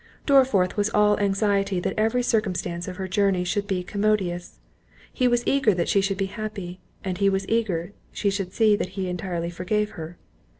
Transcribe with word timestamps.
Dorriforth 0.25 0.77
was 0.77 0.89
all 0.95 1.19
anxiety 1.19 1.79
that 1.79 1.93
every 1.95 2.23
circumstance 2.23 2.87
of 2.87 2.95
her 2.95 3.07
journey 3.07 3.43
should 3.43 3.67
be 3.67 3.83
commodious; 3.83 4.57
he 5.13 5.27
was 5.27 5.45
eager 5.45 5.75
she 5.85 6.01
should 6.01 6.17
be 6.17 6.25
happy; 6.25 6.79
and 7.03 7.19
he 7.19 7.29
was 7.29 7.47
eager 7.47 7.93
she 8.11 8.31
should 8.31 8.51
see 8.51 8.75
that 8.75 8.89
he 8.97 9.07
entirely 9.07 9.51
forgave 9.51 9.91
her. 9.91 10.17